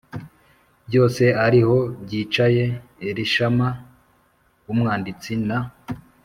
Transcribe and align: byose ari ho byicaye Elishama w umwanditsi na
byose 0.87 1.23
ari 1.45 1.59
ho 1.67 1.77
byicaye 2.03 2.63
Elishama 3.09 3.67
w 4.65 4.67
umwanditsi 4.73 5.31
na 5.47 5.59